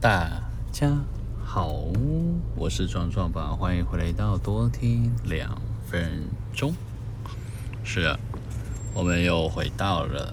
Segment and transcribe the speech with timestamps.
[0.00, 0.30] 大
[0.70, 0.96] 家
[1.44, 1.74] 好，
[2.54, 6.22] 我是壮壮吧，欢迎回来到多听两分
[6.52, 6.72] 钟。
[7.82, 8.16] 是啊，
[8.94, 10.32] 我们又回到了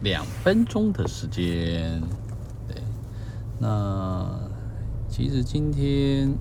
[0.00, 2.00] 两分钟的时间。
[2.66, 2.82] 对，
[3.58, 4.30] 那
[5.06, 6.34] 其实今天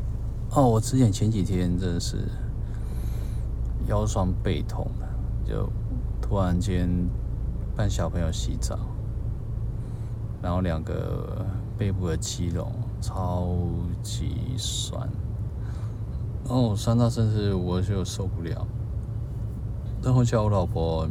[0.52, 2.20] 哦，我之前前几天真的是
[3.90, 5.06] 腰酸背痛的，
[5.46, 5.70] 就
[6.22, 6.90] 突然间
[7.76, 8.80] 帮小朋友洗澡。
[10.44, 11.46] 然后两个
[11.78, 13.48] 背部的肌肉超
[14.02, 15.10] 级酸，
[16.50, 18.68] 哦，酸到甚至我就受不了。
[20.02, 21.08] 然后叫我老婆，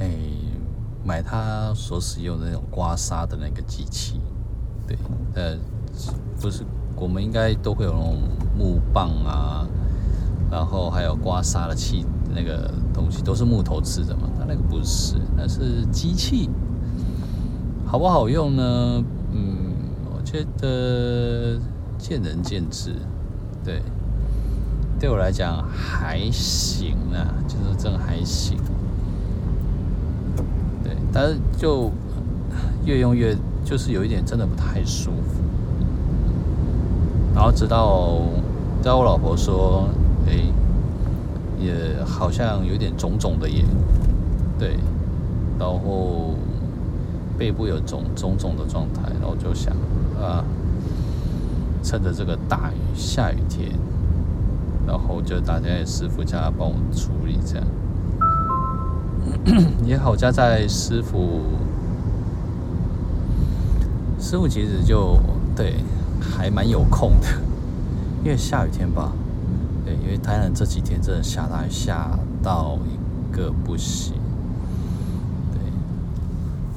[0.00, 0.10] 哎，
[1.04, 4.20] 买她所使用的那种刮痧的那个机器，
[4.84, 4.98] 对，
[5.34, 5.56] 呃，
[6.40, 6.64] 不是，
[6.96, 8.18] 我们应该都会有那种
[8.58, 9.64] 木棒啊，
[10.50, 12.04] 然后还有刮痧的器。
[12.34, 16.48] 那个东西都是木头制的嘛，那个不是，那是机器，
[17.86, 19.04] 好不好用呢？
[19.32, 19.72] 嗯，
[20.14, 21.58] 我觉得
[21.98, 22.94] 见仁见智。
[23.64, 23.82] 对，
[24.98, 28.58] 对我来讲还行啊，就是真的还行。
[30.82, 31.90] 对，但是就
[32.84, 35.42] 越用越就是有一点真的不太舒服。
[37.34, 38.20] 然后直到
[38.82, 39.88] 直到我老婆说，
[40.26, 40.52] 哎。
[41.60, 41.72] 也
[42.04, 43.64] 好像有点肿肿的耶，
[44.62, 44.76] 对，
[45.58, 46.36] 然后
[47.36, 49.74] 背部有肿肿肿的状态，然后就想
[50.16, 50.44] 啊，
[51.82, 53.72] 趁着这个大雨下雨天，
[54.86, 57.66] 然后就打电话给师傅叫他帮我处理这样。
[59.84, 61.40] 也好家在师傅，
[64.20, 65.18] 师傅其实就
[65.56, 65.74] 对
[66.20, 67.26] 还蛮有空的，
[68.22, 69.10] 因为下雨天吧。
[69.84, 74.21] 对，因为台南这几天真的下大雨，下到一个不行。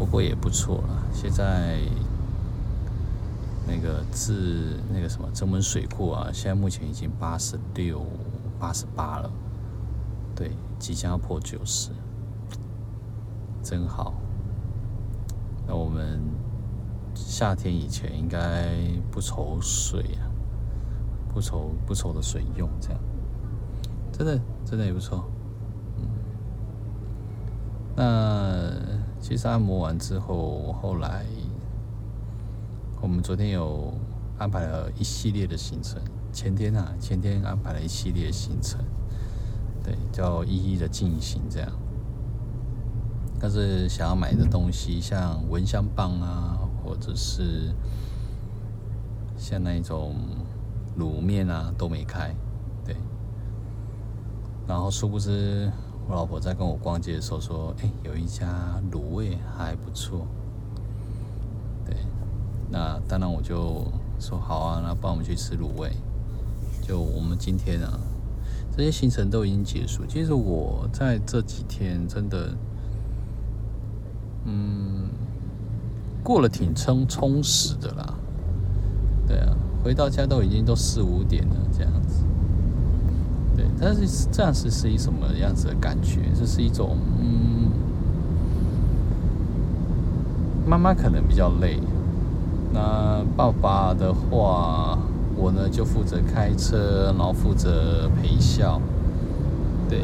[0.06, 1.04] 不过也不错了。
[1.12, 1.80] 现在
[3.68, 8.06] 那个自那个什么曾文水库啊，现在目前已经八十六、
[8.60, 9.32] 八十八了。
[10.36, 11.90] 对，即将要破九十，
[13.64, 14.14] 真好。
[15.68, 16.22] 那我们
[17.16, 18.78] 夏天以前应该
[19.12, 20.30] 不愁水啊。
[21.34, 23.00] 不愁不愁的水用，这样
[24.14, 25.26] 真的真的也不错。
[25.98, 26.08] 嗯，
[27.94, 28.72] 那
[29.28, 31.26] 其实按摩完之后，后来
[33.02, 33.92] 我们昨天有
[34.38, 36.00] 安排了一系列的行程。
[36.32, 38.80] 前天啊，前天安排了一系列行程，
[39.84, 41.72] 对，叫一一的进行这样。
[43.40, 47.74] 但是想要买的东西，像蚊香棒啊，或者是
[49.36, 50.14] 像那种。
[51.00, 52.34] 卤面啊都没开，
[52.86, 52.96] 对。
[54.66, 55.70] 然后殊不知，
[56.08, 60.28] 我老婆在跟我逛街的时候说：“哎，有一家卤味还不错。”
[61.86, 61.96] 对。
[62.70, 63.86] 那当然我就
[64.20, 65.92] 说好啊，那帮我们去吃卤味。
[66.82, 68.00] 就我们今天啊，
[68.76, 70.06] 这些行程都已经结束。
[70.06, 72.56] 其实我在这几天真的，
[74.46, 75.10] 嗯，
[76.24, 78.14] 过了挺充充实的啦。
[79.28, 79.56] 对啊。
[79.84, 82.24] 回到家都已经都四五点了，这样子，
[83.80, 86.22] 但是这样是是一什么样子的感觉？
[86.38, 87.72] 这是一种，嗯，
[90.66, 91.80] 妈妈可能比较累，
[92.74, 94.98] 那爸爸的话，
[95.36, 98.82] 我呢就负责开车，然后负责陪笑，
[99.90, 100.02] 对，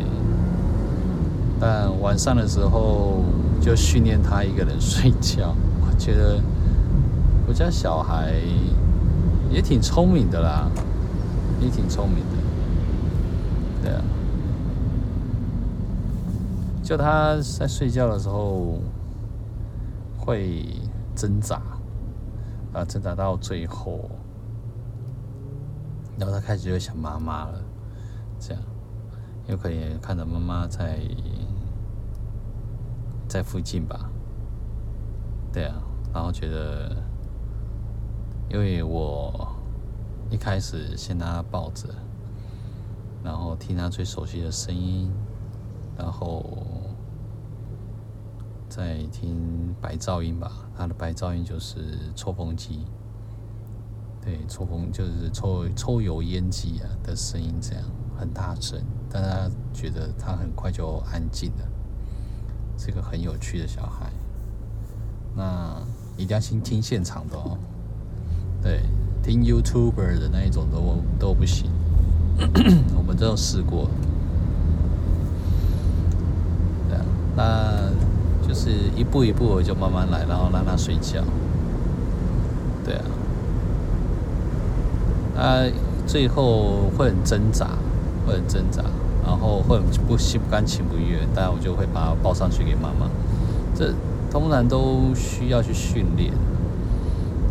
[1.59, 3.23] 但晚上的时候
[3.61, 5.55] 就训练他一个人睡觉。
[5.81, 6.39] 我觉得
[7.47, 8.35] 我家小孩。
[9.53, 10.71] 也挺聪明的啦，
[11.59, 12.37] 也挺聪明的，
[13.81, 14.01] 对啊。
[16.83, 18.79] 就他在睡觉的时候
[20.17, 20.65] 会
[21.15, 21.61] 挣扎，
[22.73, 24.09] 啊，挣扎到最后，
[26.17, 27.61] 然后他开始就想妈妈了，
[28.39, 28.61] 这样，
[29.47, 30.99] 有可能看到妈妈在
[33.27, 34.09] 在附近吧，
[35.53, 35.75] 对啊，
[36.13, 36.95] 然后觉得。
[38.53, 39.47] 因为我
[40.29, 41.87] 一开始先拿他抱着，
[43.23, 45.11] 然后听他最熟悉的声音，
[45.97, 46.43] 然后
[48.67, 50.51] 再听白噪音吧。
[50.75, 52.85] 他的白噪音就是抽风机，
[54.21, 57.83] 对，抽风就是抽抽油烟机啊的声音，这样
[58.17, 61.67] 很大声，但他觉得他很快就安静了，
[62.77, 64.11] 是个很有趣的小孩。
[65.35, 65.79] 那
[66.17, 67.57] 一定要先听现场的哦。
[68.61, 68.83] 对，
[69.23, 71.71] 听 YouTuber 的那一种都都不行，
[72.97, 73.89] 我们都试过。
[76.89, 77.05] 对啊，
[77.35, 81.23] 那就是一步一步我就慢慢来，然后让他睡觉。
[82.83, 83.03] 对啊，
[85.35, 85.63] 他
[86.07, 87.67] 最后会很挣扎，
[88.25, 88.83] 会很挣扎，
[89.25, 93.09] 然后会很不心不甘情不愿，但我就会把他抱上去给妈妈。
[93.75, 93.93] 这
[94.29, 96.31] 通常都需要去训练，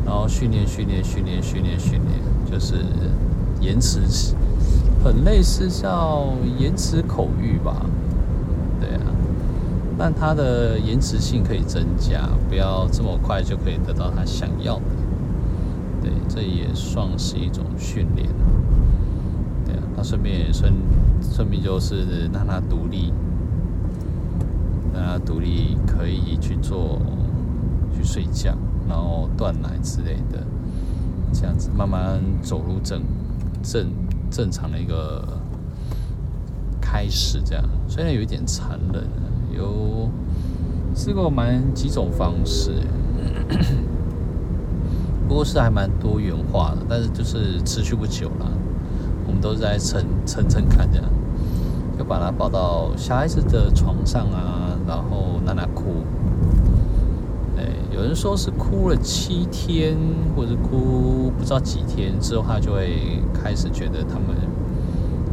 [0.05, 2.85] 然后训练训练训练训练训练，就是
[3.61, 4.01] 延迟，
[5.03, 7.87] 很类似叫延迟口欲吧。
[8.81, 9.07] 对啊，
[9.99, 14.83] 但他的延迟性可以增加，不要这么快就可以得到他想要的。
[16.03, 18.29] 对，这也算是一种训练。
[19.67, 20.73] 对啊，那顺便也顺
[21.21, 23.13] 顺便就是让他独立，
[24.95, 26.99] 让他独立可以去做，
[27.95, 28.55] 去睡觉，
[28.89, 30.43] 然后断奶之类的，
[31.35, 33.03] 这样子慢慢走入正
[33.63, 33.89] 正
[34.31, 35.23] 正常的一个
[36.81, 37.41] 开始。
[37.45, 39.05] 这样虽然有一点残忍，
[39.53, 40.09] 有
[40.95, 42.73] 试过蛮几种方式。
[45.29, 48.51] 不过是还蛮多元化的，但是就是持续不久了。
[49.27, 51.09] 我们都在撑撑撑看这样，
[51.97, 56.03] 就把他抱到小孩子的床上啊，然后让他哭。
[57.61, 59.95] 哎，有人说是哭了七天，
[60.35, 64.29] 或者哭不知道几天之后，他就会开始觉得他们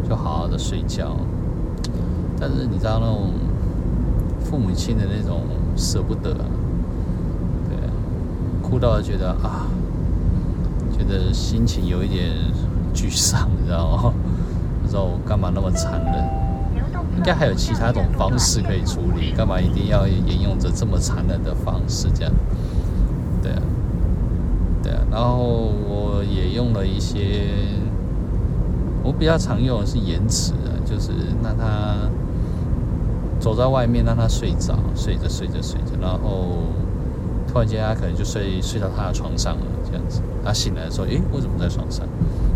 [0.07, 1.15] 就好好的睡觉。
[2.39, 3.31] 但是你知道那种
[4.43, 5.41] 父母亲的那种
[5.77, 7.77] 舍不得，对，
[8.61, 9.67] 哭到觉得啊。
[10.97, 12.31] 觉得心情有一点
[12.93, 14.13] 沮丧，你知道吗？
[14.81, 16.46] 不知道我干嘛那么残忍？
[17.17, 22.07] 应该还有其他一种方式可以处理，干嘛一定要沿用着这么残忍的方式？
[22.13, 22.31] 这样，
[23.41, 23.61] 对啊，
[24.83, 24.99] 对啊。
[25.11, 25.37] 然后
[25.89, 27.47] 我也用了一些，
[29.03, 31.11] 我比较常用的是延迟啊，就是
[31.43, 31.95] 让他
[33.39, 36.59] 走在外面，让他睡着，睡着睡着睡着，然后
[37.47, 39.61] 突然间他可能就睡睡到他的床上了。
[39.89, 42.05] 这样子，他醒来的时候，诶，我怎么在床上？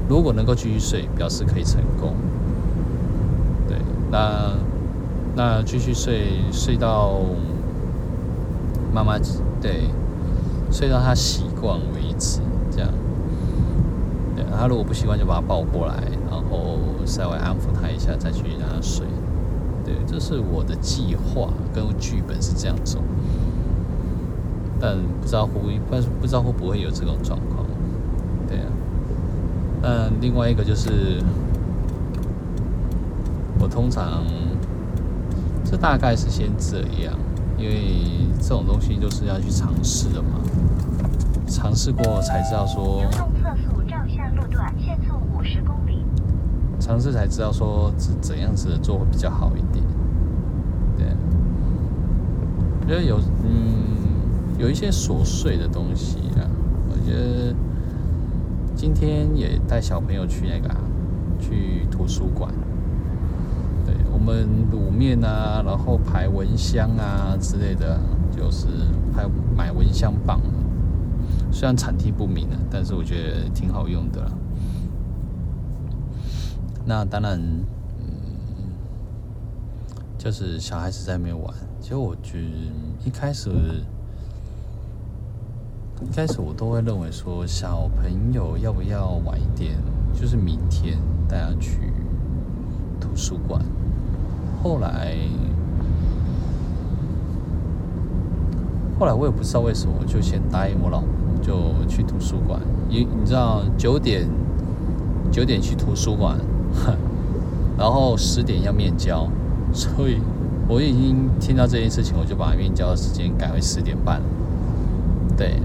[0.10, 2.14] 如果能够继续睡，表示可以成功。
[3.70, 3.78] 对，
[4.12, 4.52] 那
[5.36, 7.22] 那继续睡，睡到
[8.94, 9.18] 妈妈
[9.62, 9.86] 对，
[10.70, 12.90] 睡到他习惯为止，这样。
[14.36, 15.96] 对，他如果不习惯，就把他抱过来，
[16.30, 19.06] 然后稍微安抚他一下，再去让他睡。
[19.86, 23.00] 对，这是我的计划跟剧本是这样走。
[24.80, 25.80] 但不知道会不会，
[26.20, 27.66] 不知道会不会有这种状况，
[28.48, 28.66] 对啊。
[29.84, 31.22] 嗯，另外一个就是，
[33.72, 34.24] 通常
[35.64, 37.18] 这大概是先这样，
[37.58, 40.42] 因为这种东西都是要去尝试的嘛，
[41.48, 43.00] 尝试过才知道说。
[43.02, 46.04] 流动测速照相路段限速五十公里。
[46.80, 49.84] 尝试才知道说怎怎样子做会比较好一点，
[50.98, 51.16] 对啊。
[52.88, 53.80] 因为有嗯。
[54.60, 56.46] 有一些琐碎的东西啊，
[56.88, 57.52] 我觉得
[58.76, 60.78] 今天也带小朋友去那个、啊、
[61.40, 62.54] 去图书馆，
[65.02, 68.00] 面啊，然后排蚊香啊之类的，
[68.38, 68.68] 就是
[69.16, 69.28] 还
[69.58, 70.40] 买蚊香棒，
[71.52, 74.32] 虽然产地不明啊，但是我觉得挺好用的啦。
[76.86, 77.40] 那当然，
[77.98, 78.06] 嗯，
[80.20, 82.40] 就是小孩子在那边玩，其实我觉
[83.04, 83.50] 一开始。
[86.04, 89.78] 一开始我都会认为说，小朋友要不要晚一点，
[90.20, 91.94] 就是明天带他去
[93.00, 93.64] 图书馆。
[94.62, 95.16] 后来，
[99.00, 101.08] 后来我也不知道为什么，就先答应我老婆，
[101.42, 101.54] 就
[101.88, 102.60] 去图书馆。
[102.88, 104.28] 你你知道，九点
[105.32, 106.38] 九点去图书馆，
[107.78, 109.28] 然后十点要面交，
[109.74, 110.20] 所以
[110.68, 114.22] 我已经听到这件事情，我就把面交的时间改为十点半。
[115.38, 115.60] 对。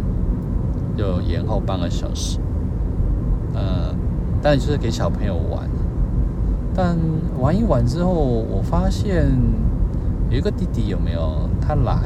[0.97, 2.39] 就延后半个小时，
[3.53, 3.95] 嗯，
[4.41, 5.69] 但就是给小朋友玩。
[6.77, 6.95] 但
[7.39, 9.27] 玩一玩之后，我发现
[10.29, 11.49] 有一个弟弟有没有？
[11.59, 11.99] 他来，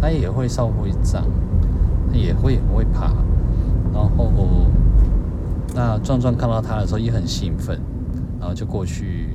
[0.00, 1.24] 他也会稍微长，
[2.12, 3.12] 他也会也会爬。
[3.92, 4.30] 然后
[5.74, 7.80] 那壮壮看到他的时候也很兴奋，
[8.38, 9.30] 然后就过去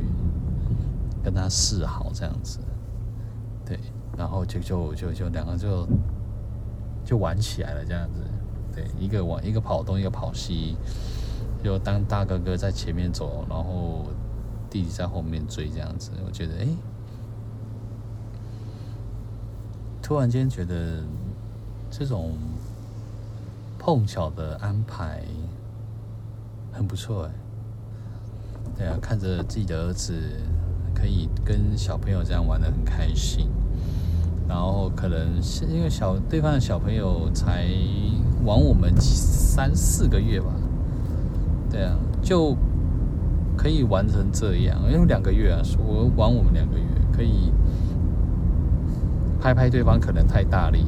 [1.21, 2.59] 跟他示好这样子。
[3.65, 3.77] 对，
[4.17, 5.85] 然后就就就就两个就
[7.03, 8.21] 就玩起来了这样子。
[8.73, 10.77] 对，一个玩一个跑东，一个跑西，
[11.61, 14.05] 就当大哥哥在前面走，然后
[14.75, 16.11] 弟弟在后面追，这样子。
[16.25, 16.67] 我觉得，哎，
[20.01, 21.01] 突然间觉得
[21.89, 22.33] 这种
[23.79, 25.23] 碰巧的安排
[26.73, 27.31] 很不错，哎。
[28.77, 30.13] 对啊，看着自己的儿子
[30.93, 33.47] 可以跟小朋友这样玩得很开心，
[34.49, 37.65] 然后可能是因为小对方的小朋友才
[38.43, 40.51] 玩我们三四个月吧，
[41.71, 42.57] 对啊，就
[43.65, 47.51] 可以玩成这样，因为两个月啊，我玩我们两个月，可以
[49.41, 50.85] 拍拍对方可能太大力，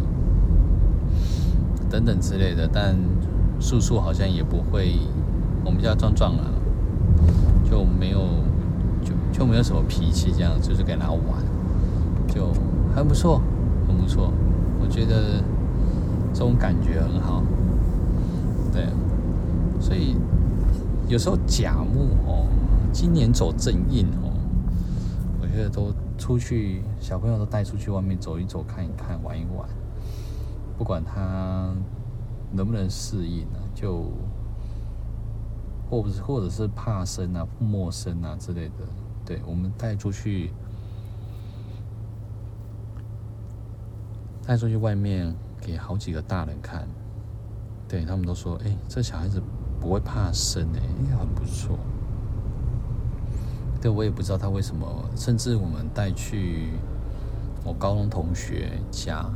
[1.90, 2.96] 等等之类的，但
[3.60, 4.94] 叔叔好像也不会，
[5.66, 6.46] 我们家壮壮啊，
[7.68, 8.20] 就没有
[9.04, 11.20] 就就没有什么脾气，这样就是跟他玩，
[12.28, 12.54] 就
[12.94, 13.42] 还不错，
[13.88, 14.32] 很不错，
[14.80, 15.42] 我觉得
[16.32, 17.42] 这种感觉很好，
[18.72, 18.86] 对，
[19.80, 20.16] 所以
[21.08, 22.46] 有时候甲木哦，
[22.92, 24.34] 今年走正印哦，
[25.42, 29.68] 我觉得都出去，小朋友都带出去外面走一走，看一看，玩一玩。
[30.78, 31.74] 不管他
[32.52, 34.12] 能不能适应呢、啊，就
[35.90, 38.74] 或者或者是怕生啊、陌生啊之类的，
[39.26, 40.52] 对，我们带出去，
[44.46, 46.88] 带出去外面给好几个大人看，
[47.88, 49.42] 对，他们都说：“哎，这小孩子
[49.80, 50.80] 不会怕生哎，
[51.10, 51.78] 哎，很不错。”
[53.82, 56.70] 对，我也不知道他为什么，甚至我们带去
[57.64, 59.30] 我高中同学家。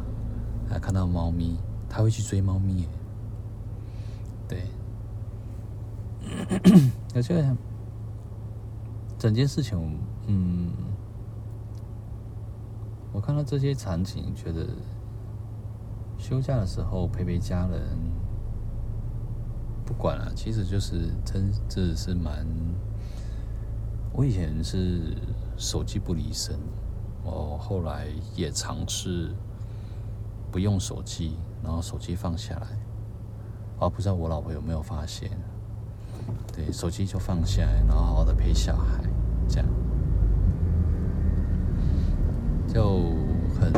[0.70, 1.58] 还看到猫咪，
[1.90, 2.88] 他会去追猫咪。
[4.48, 4.64] 对，
[7.14, 7.54] 而且
[9.20, 10.72] 整件事情，嗯，
[13.12, 14.66] 我看到这些场景，觉得
[16.18, 17.82] 休假的时候陪陪家人，
[19.86, 22.48] 不管了，其实就是真，这是蛮。
[24.14, 25.16] 我以前是
[25.58, 26.56] 手机不离身，
[27.24, 29.32] 我后来也尝试。
[30.52, 32.68] 不用手机，然后手机放下来，
[33.80, 35.32] 啊，不知道我老婆有没有发现？
[36.54, 39.02] 对，手机就放下来，然后好好的陪小孩，
[39.48, 39.68] 这样
[42.68, 43.00] 就
[43.58, 43.72] 很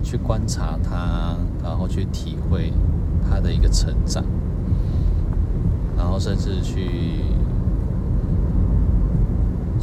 [0.00, 2.72] 去观察他，然后去体会
[3.28, 4.24] 他的一个成长，
[5.96, 7.24] 然后甚至去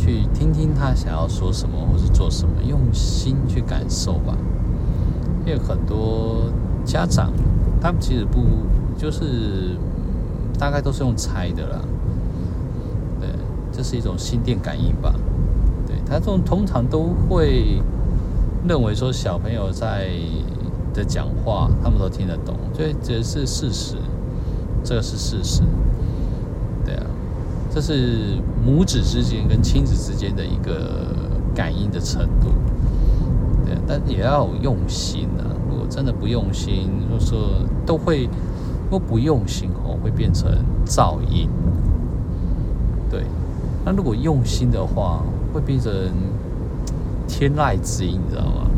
[0.08, 4.38] 去听听他想要说什么或是做什么，用心去感受吧。
[5.46, 6.50] 因为很多
[6.86, 7.34] 家长，
[7.82, 8.40] 他们其实不
[8.98, 9.76] 就是
[10.58, 11.82] 大概都是用猜的啦，
[13.20, 13.30] 对，
[13.70, 15.14] 这是一种心电感应吧。
[15.86, 17.82] 对，他这种通常都会
[18.66, 20.10] 认为说小朋友在
[20.94, 23.98] 的讲话，他们都听得懂，所以这是事实，
[24.86, 25.64] 这个是事实。
[27.78, 31.14] 这是母子之间跟亲子之间的一个
[31.54, 32.48] 感应的程度。
[33.64, 35.46] 对但也要用心啊！
[35.70, 37.38] 如果真的不用心，就是说
[37.86, 38.24] 都会，
[38.90, 40.52] 如果不用心哦，会变成
[40.88, 41.48] 噪音。
[43.12, 43.26] 对，
[43.86, 45.22] 那如果用心的话，
[45.54, 45.94] 会变成
[47.28, 48.72] 天籁之音，你知道吗？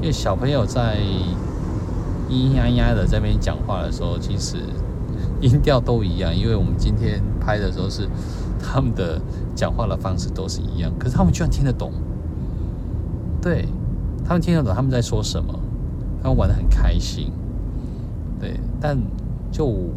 [0.00, 0.98] 因为小朋友在
[2.28, 4.56] 咿咿呀呀的在那边讲话的时候，其实
[5.40, 6.34] 音调都一样。
[6.34, 8.06] 因为我们今天拍的时候是
[8.60, 9.18] 他们的
[9.56, 11.90] 讲话的方式都是一样，可是他们居然听得懂。
[13.40, 13.66] 对。
[14.26, 15.58] 他们听得懂他们在说什么，
[16.22, 17.32] 他们玩得很开心，
[18.38, 18.94] 对，但
[19.50, 19.88] 就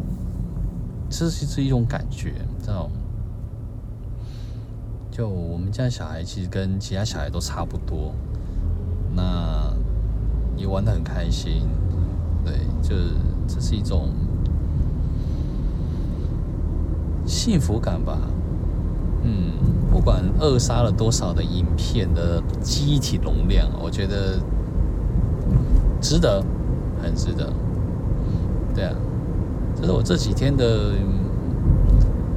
[1.10, 2.32] 这是是一种感觉，
[2.64, 2.90] 这种，
[5.10, 8.14] 就我们家小孩其实跟其他小孩都差不多，
[9.14, 9.70] 那
[10.56, 11.68] 也玩得很开心，
[12.42, 12.96] 对，就
[13.46, 14.08] 这是一种
[17.26, 18.18] 幸福感吧。
[19.24, 19.52] 嗯，
[19.90, 24.38] 不管扼杀了多少的影片的记忆体容量，我觉得
[26.00, 26.42] 值得，
[27.00, 27.52] 很值得。
[28.74, 28.94] 对啊，
[29.76, 30.92] 这是我这几天的，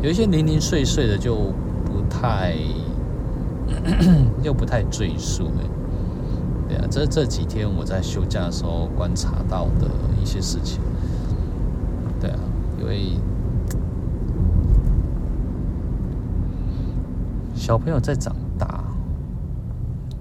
[0.01, 1.35] 有一些零零碎碎的就
[1.85, 2.55] 不太，
[4.43, 5.49] 又不太赘述。
[6.67, 9.89] 对啊，这这几天我在休假的时候观察到的
[10.21, 10.79] 一些事情。
[12.21, 12.39] 对啊，
[12.79, 13.17] 因为。
[17.65, 18.83] 小朋友在长大，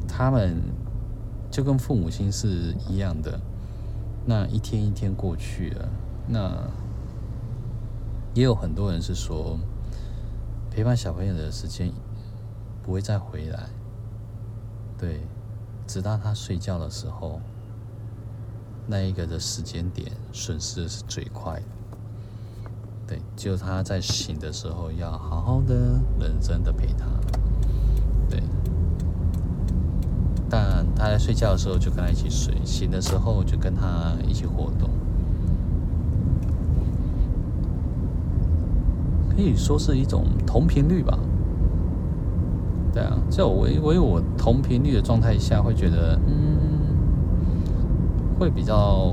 [0.08, 0.62] 他们
[1.50, 3.38] 就跟父母亲是一样的。
[4.24, 5.88] 那一天一天过去了，
[6.26, 6.66] 那
[8.32, 9.58] 也有很多人是说，
[10.70, 11.92] 陪伴小朋友的时间
[12.82, 13.68] 不会再回来。
[14.96, 15.20] 对，
[15.86, 17.42] 直到他睡觉的时候，
[18.86, 21.62] 那一个的时间点损失的是最快的。
[23.06, 27.04] 对，就他在醒的时候，要好好的、认真的陪他。
[28.30, 28.42] 对，
[30.48, 34.88] 但他在睡觉的时候就跟他一起睡，醒的时候就跟他一起活动，
[39.34, 41.18] 可以说是一种同频率吧。
[42.92, 46.56] 对啊，在我唯唯我同频率的状态下，会觉得，嗯，
[48.38, 49.12] 会比较，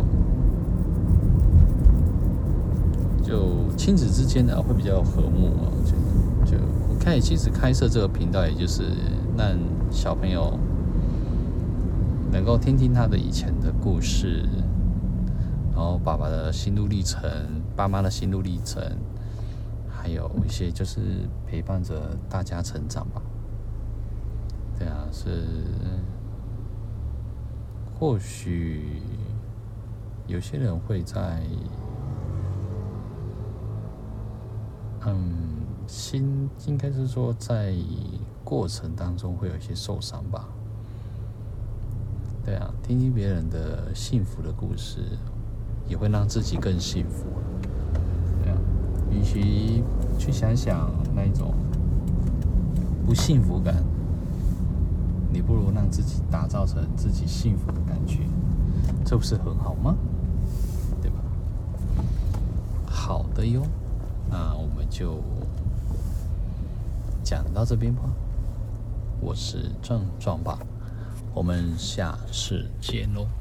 [3.23, 5.65] 就亲子之间的会比较和睦啊。
[5.83, 6.57] 就就
[6.89, 8.83] 我看，其实开设这个频道，也就是
[9.35, 9.47] 让
[9.89, 10.53] 小朋友
[12.31, 14.47] 能够听听他的以前的故事，
[15.73, 17.29] 然后爸爸的心路历程，
[17.75, 18.81] 爸妈的心路历程，
[19.89, 23.21] 还有一些就是陪伴着大家成长吧。
[24.79, 25.45] 对啊，是。
[27.99, 28.99] 或许
[30.25, 31.43] 有些人会在，
[35.05, 35.21] 嗯，
[35.85, 37.75] 心应该是说在
[38.43, 40.49] 过程当中会有一些受伤吧。
[42.51, 44.99] 对啊，听听别人的幸福的故事，
[45.87, 47.27] 也会让自己更幸福。
[48.43, 48.57] 对啊，
[49.09, 49.81] 与其
[50.19, 51.53] 去想想那一种
[53.05, 53.81] 不幸福感。
[55.31, 58.19] 你不如让自己打造成自己幸福的感觉，
[59.05, 59.95] 这不是很好吗？
[61.01, 61.19] 对吧？
[62.85, 63.61] 好的哟，
[64.29, 65.23] 那我们就
[67.23, 68.01] 讲到这边吧。
[69.21, 70.59] 我是壮壮爸，
[71.33, 73.40] 我们下次见喽。